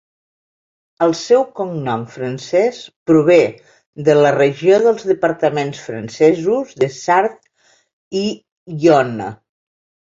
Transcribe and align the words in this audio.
El 1.07 1.11
seu 1.19 1.43
cognom 1.59 2.05
francès 2.15 2.79
prové 3.11 3.39
de 4.09 4.17
la 4.23 4.33
regió 4.39 4.81
dels 4.89 5.07
departaments 5.13 5.85
francesos 5.93 6.77
de 6.85 6.93
Sarthe 7.01 8.23
i 8.27 8.29
Yonne. 8.89 9.35